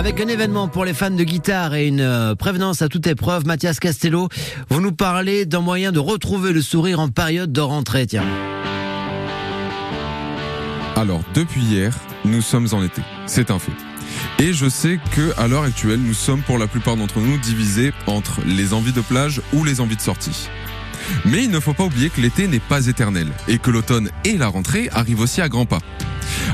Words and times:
Avec 0.00 0.18
un 0.18 0.28
événement 0.28 0.66
pour 0.66 0.86
les 0.86 0.94
fans 0.94 1.10
de 1.10 1.24
guitare 1.24 1.74
et 1.74 1.86
une 1.86 2.00
euh, 2.00 2.34
prévenance 2.34 2.80
à 2.80 2.88
toute 2.88 3.06
épreuve, 3.06 3.44
Mathias 3.44 3.78
Castello, 3.78 4.30
vous 4.70 4.80
nous 4.80 4.92
parlez 4.92 5.44
d'un 5.44 5.60
moyen 5.60 5.92
de 5.92 5.98
retrouver 5.98 6.54
le 6.54 6.62
sourire 6.62 7.00
en 7.00 7.08
période 7.08 7.52
de 7.52 7.60
rentrée. 7.60 8.06
Alors, 10.96 11.20
depuis 11.34 11.60
hier, 11.60 11.94
nous 12.24 12.40
sommes 12.40 12.68
en 12.72 12.82
été. 12.82 13.02
C'est 13.26 13.50
un 13.50 13.58
fait. 13.58 13.72
Et 14.38 14.54
je 14.54 14.70
sais 14.70 14.98
que 15.14 15.38
à 15.38 15.48
l'heure 15.48 15.64
actuelle, 15.64 16.00
nous 16.00 16.14
sommes 16.14 16.40
pour 16.40 16.56
la 16.56 16.66
plupart 16.66 16.96
d'entre 16.96 17.20
nous 17.20 17.36
divisés 17.36 17.92
entre 18.06 18.40
les 18.46 18.72
envies 18.72 18.94
de 18.94 19.02
plage 19.02 19.42
ou 19.52 19.64
les 19.64 19.82
envies 19.82 19.96
de 19.96 20.00
sortie. 20.00 20.48
Mais 21.26 21.44
il 21.44 21.50
ne 21.50 21.60
faut 21.60 21.74
pas 21.74 21.84
oublier 21.84 22.08
que 22.08 22.22
l'été 22.22 22.48
n'est 22.48 22.58
pas 22.58 22.86
éternel 22.86 23.28
et 23.48 23.58
que 23.58 23.70
l'automne 23.70 24.08
et 24.24 24.38
la 24.38 24.48
rentrée 24.48 24.88
arrivent 24.94 25.20
aussi 25.20 25.42
à 25.42 25.50
grands 25.50 25.66
pas. 25.66 25.80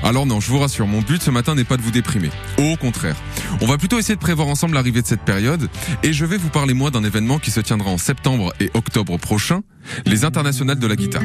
Alors 0.02 0.26
non, 0.26 0.40
je 0.40 0.50
vous 0.50 0.58
rassure, 0.58 0.86
mon 0.86 1.00
but 1.00 1.22
ce 1.22 1.30
matin 1.30 1.54
n'est 1.54 1.64
pas 1.64 1.76
de 1.76 1.82
vous 1.82 1.90
déprimer. 1.90 2.30
Au 2.58 2.76
contraire. 2.76 3.16
On 3.60 3.66
va 3.66 3.78
plutôt 3.78 3.98
essayer 3.98 4.14
de 4.14 4.20
prévoir 4.20 4.48
ensemble 4.48 4.74
l'arrivée 4.74 5.02
de 5.02 5.06
cette 5.06 5.22
période 5.22 5.68
et 6.02 6.12
je 6.12 6.24
vais 6.24 6.36
vous 6.36 6.48
parler 6.50 6.74
moi 6.74 6.90
d'un 6.90 7.04
événement 7.04 7.38
qui 7.38 7.50
se 7.50 7.60
tiendra 7.60 7.90
en 7.90 7.98
septembre 7.98 8.52
et 8.60 8.70
octobre 8.74 9.18
prochain, 9.18 9.62
les 10.04 10.24
internationales 10.24 10.78
de 10.78 10.86
la 10.86 10.96
guitare. 10.96 11.22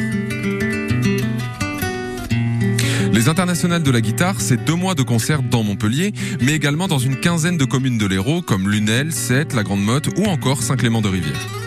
Les 3.14 3.28
internationales 3.28 3.84
de 3.84 3.92
la 3.92 4.02
guitare, 4.02 4.40
c'est 4.40 4.64
deux 4.64 4.74
mois 4.74 4.96
de 4.96 5.04
concerts 5.04 5.44
dans 5.44 5.64
Montpellier, 5.64 6.14
mais 6.42 6.54
également 6.54 6.88
dans 6.88 6.98
une 6.98 7.20
quinzaine 7.20 7.58
de 7.58 7.66
communes 7.66 7.98
de 7.98 8.06
l'Hérault 8.06 8.42
comme 8.42 8.70
Lunel, 8.70 9.12
Sète, 9.12 9.54
La 9.54 9.64
Grande 9.64 9.84
Motte 9.84 10.10
ou 10.18 10.26
encore 10.26 10.64
Saint-Clément-de-Rivière. 10.64 11.61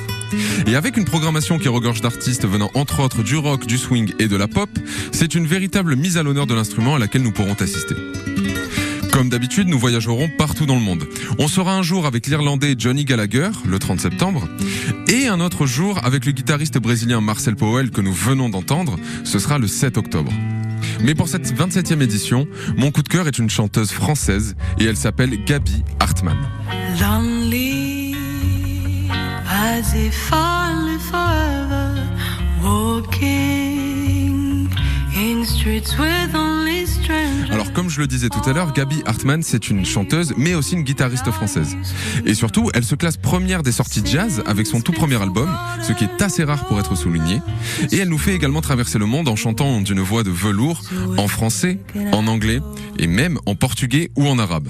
Et 0.67 0.77
avec 0.77 0.97
une 0.97 1.05
programmation 1.05 1.59
qui 1.59 1.69
regorge 1.69 2.01
d'artistes 2.01 2.47
venant 2.47 2.71
entre 2.75 3.01
autres 3.01 3.23
du 3.23 3.37
rock, 3.37 3.67
du 3.67 3.79
swing 3.79 4.13
et 4.19 4.29
de 4.29 4.37
la 4.37 4.49
pop, 4.49 4.71
c'est 5.13 5.35
une 5.35 5.47
véritable 5.47 5.97
mise 5.97 6.17
à 6.17 6.23
l'honneur 6.23 6.47
de 6.47 6.55
l'instrument 6.55 6.95
à 6.97 6.99
laquelle 6.99 7.23
nous 7.23 7.33
pourrons 7.33 7.55
assister. 7.55 7.95
Comme 9.13 9.29
d'habitude, 9.29 9.69
nous 9.69 9.79
voyagerons 9.79 10.29
partout 10.29 10.67
dans 10.67 10.75
le 10.75 10.81
monde. 10.81 11.07
On 11.39 11.47
sera 11.47 11.77
un 11.77 11.83
jour 11.83 12.05
avec 12.05 12.27
l'Irlandais 12.27 12.75
Johnny 12.77 13.05
Gallagher, 13.05 13.51
le 13.65 13.79
30 13.79 14.01
septembre, 14.01 14.49
et 15.07 15.29
un 15.29 15.39
autre 15.39 15.67
jour 15.67 16.01
avec 16.05 16.27
le 16.27 16.33
guitariste 16.33 16.79
brésilien 16.79 17.21
Marcel 17.21 17.55
Powell 17.55 17.93
que 17.93 18.01
nous 18.01 18.13
venons 18.13 18.49
d'entendre, 18.49 18.97
ce 19.23 19.39
sera 19.39 19.59
le 19.59 19.69
7 19.69 19.99
octobre. 19.99 20.33
Mais 21.01 21.15
pour 21.15 21.29
cette 21.29 21.55
27e 21.55 22.03
édition, 22.03 22.49
mon 22.77 22.91
coup 22.91 23.03
de 23.03 23.09
cœur 23.09 23.29
est 23.29 23.39
une 23.39 23.51
chanteuse 23.51 23.93
française 23.93 24.57
et 24.81 24.85
elle 24.85 24.97
s'appelle 24.97 25.45
Gabi 25.45 25.85
Hartmann. 26.01 26.39
As 29.85 29.95
if 29.95 30.31
I 30.33 30.73
live 30.87 31.03
forever, 31.03 31.95
walking 32.63 34.69
in 35.15 35.45
streets 35.45 35.99
with 35.99 36.35
only 36.35 36.87
strangers. 36.87 37.53
Alors 37.53 37.73
comme 37.73 37.91
je 37.91 38.01
le 38.01 38.07
disais 38.07 38.29
tout 38.29 38.49
à 38.49 38.53
l'heure, 38.53 38.73
Gabi 38.73 39.03
Hartmann 39.05 39.43
c'est 39.43 39.69
une 39.69 39.85
chanteuse 39.85 40.35
mais 40.37 40.55
aussi 40.55 40.75
une 40.75 40.83
guitariste 40.83 41.31
française. 41.31 41.77
Et 42.25 42.35
surtout, 42.35 42.71
elle 42.75 42.85
se 42.85 42.95
classe 42.95 43.17
première 43.17 43.63
des 43.63 43.73
sorties 43.73 44.03
jazz 44.05 44.43
avec 44.47 44.67
son 44.67 44.81
tout 44.81 44.93
premier 44.93 45.21
album, 45.21 45.55
ce 45.83 45.93
qui 45.93 46.05
est 46.05 46.23
assez 46.23 46.45
rare 46.45 46.67
pour 46.67 46.79
être 46.79 46.97
souligné. 46.97 47.41
Et 47.93 47.99
elle 47.99 48.09
nous 48.09 48.19
fait 48.19 48.35
également 48.35 48.61
traverser 48.61 48.99
le 48.99 49.07
monde 49.07 49.29
en 49.29 49.37
chantant 49.37 49.81
d'une 49.81 50.01
voix 50.01 50.23
de 50.23 50.31
velours, 50.31 50.81
en 51.19 51.29
français, 51.29 51.79
en 52.13 52.27
anglais 52.27 52.61
et 52.99 53.07
même 53.07 53.39
en 53.47 53.55
portugais 53.55 54.11
ou 54.17 54.29
en 54.29 54.39
arabe. 54.39 54.69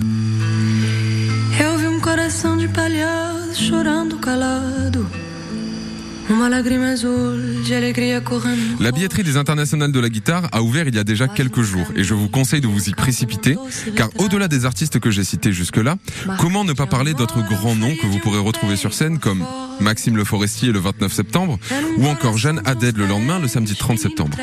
La 8.80 8.92
billetterie 8.92 9.22
des 9.22 9.36
internationales 9.36 9.92
de 9.92 10.00
la 10.00 10.08
guitare 10.08 10.48
a 10.52 10.62
ouvert 10.62 10.88
il 10.88 10.94
y 10.94 10.98
a 10.98 11.04
déjà 11.04 11.28
quelques 11.28 11.60
jours 11.62 11.86
et 11.94 12.02
je 12.02 12.14
vous 12.14 12.28
conseille 12.28 12.60
de 12.60 12.66
vous 12.66 12.88
y 12.88 12.92
précipiter 12.92 13.56
car 13.94 14.08
au-delà 14.18 14.48
des 14.48 14.64
artistes 14.64 14.98
que 14.98 15.10
j'ai 15.10 15.22
cités 15.22 15.52
jusque-là, 15.52 15.96
comment 16.40 16.64
ne 16.64 16.72
pas 16.72 16.86
parler 16.86 17.14
d'autres 17.14 17.42
grands 17.46 17.76
noms 17.76 17.94
que 17.94 18.06
vous 18.06 18.18
pourrez 18.18 18.38
retrouver 18.38 18.76
sur 18.76 18.94
scène 18.94 19.18
comme 19.18 19.44
Maxime 19.80 20.16
Le 20.16 20.24
Forestier 20.24 20.72
le 20.72 20.78
29 20.78 21.12
septembre 21.12 21.58
ou 21.98 22.06
encore 22.06 22.38
Jeanne 22.38 22.60
Haddad 22.64 22.96
le 22.96 23.06
lendemain 23.06 23.38
le 23.38 23.48
samedi 23.48 23.74
30 23.74 23.98
septembre. 23.98 24.36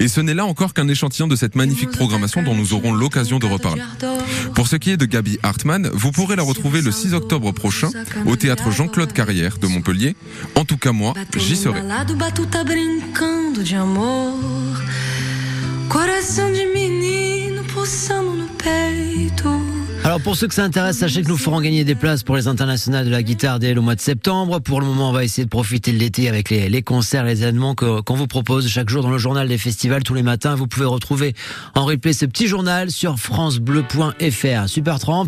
Et 0.00 0.08
ce 0.08 0.20
n'est 0.20 0.34
là 0.34 0.46
encore 0.46 0.74
qu'un 0.74 0.88
échantillon 0.88 1.28
de 1.28 1.36
cette 1.36 1.54
magnifique 1.54 1.90
programmation 1.90 2.42
dont 2.42 2.54
nous 2.54 2.74
aurons 2.74 2.92
l'occasion 2.92 3.38
de 3.38 3.46
reparler. 3.46 3.82
Pour 4.54 4.68
ce 4.68 4.76
qui 4.76 4.90
est 4.90 4.96
de 4.96 5.06
Gabi 5.06 5.38
Hartmann, 5.42 5.90
vous 5.92 6.12
pourrez 6.12 6.36
la 6.36 6.42
retrouver 6.42 6.82
le 6.82 6.90
6 6.90 7.14
octobre 7.14 7.52
prochain 7.52 7.90
au 8.26 8.36
théâtre 8.36 8.70
Jean-Claude 8.70 9.12
Carrière 9.12 9.58
de 9.58 9.66
Montpellier. 9.66 10.16
En 10.54 10.64
tout 10.64 10.76
cas 10.76 10.92
moi, 10.92 11.14
j'y 11.36 11.56
serai. 11.56 11.80
Coração 15.88 16.50
de. 16.50 16.66
Alors 20.06 20.20
pour 20.20 20.36
ceux 20.36 20.46
que 20.46 20.54
ça 20.54 20.62
intéresse, 20.62 20.98
sachez 20.98 21.24
que 21.24 21.28
nous 21.28 21.36
ferons 21.36 21.60
gagner 21.60 21.82
des 21.82 21.96
places 21.96 22.22
pour 22.22 22.36
les 22.36 22.46
internationales 22.46 23.06
de 23.06 23.10
la 23.10 23.24
guitare 23.24 23.58
dès 23.58 23.74
le 23.74 23.80
mois 23.80 23.96
de 23.96 24.00
septembre. 24.00 24.60
Pour 24.60 24.78
le 24.78 24.86
moment, 24.86 25.10
on 25.10 25.12
va 25.12 25.24
essayer 25.24 25.44
de 25.44 25.50
profiter 25.50 25.90
de 25.90 25.98
l'été 25.98 26.28
avec 26.28 26.48
les, 26.48 26.82
concerts, 26.82 27.24
les 27.24 27.42
événements 27.42 27.74
qu'on 27.74 28.14
vous 28.14 28.28
propose 28.28 28.68
chaque 28.68 28.88
jour 28.88 29.02
dans 29.02 29.10
le 29.10 29.18
journal 29.18 29.48
des 29.48 29.58
festivals 29.58 30.04
tous 30.04 30.14
les 30.14 30.22
matins. 30.22 30.54
Vous 30.54 30.68
pouvez 30.68 30.86
retrouver 30.86 31.34
en 31.74 31.84
replay 31.84 32.12
ce 32.12 32.24
petit 32.24 32.46
journal 32.46 32.92
sur 32.92 33.18
francebleu.fr. 33.18 34.68
Super 34.68 35.00
Tramp 35.00 35.26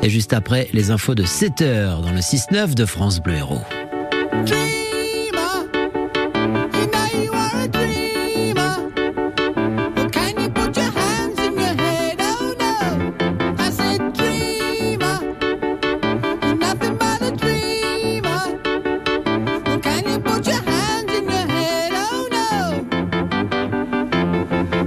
et 0.00 0.08
juste 0.08 0.32
après 0.32 0.68
les 0.72 0.92
infos 0.92 1.16
de 1.16 1.24
7 1.24 1.62
heures 1.62 2.00
dans 2.00 2.12
le 2.12 2.20
6-9 2.20 2.74
de 2.74 2.84
France 2.84 3.20
Bleu 3.20 3.34
Héros. 3.34 3.89